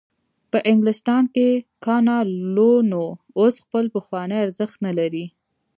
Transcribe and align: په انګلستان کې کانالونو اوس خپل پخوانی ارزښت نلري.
په 0.51 0.57
انګلستان 0.71 1.23
کې 1.35 1.47
کانالونو 1.85 3.03
اوس 3.39 3.55
خپل 3.65 3.85
پخوانی 3.95 4.37
ارزښت 4.45 4.77
نلري. 4.85 5.25